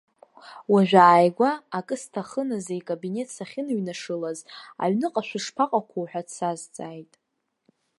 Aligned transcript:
Уажәааигәа, 0.71 1.51
акы 1.77 1.95
сҭахын 2.01 2.49
азы 2.57 2.73
икабинет 2.79 3.29
сахьыныҩнашылаз, 3.35 4.39
аҩныҟа 4.83 5.21
шәышԥаҟақәоу 5.27 6.05
ҳәа 6.09 6.21
дсазҵааит. 6.27 7.11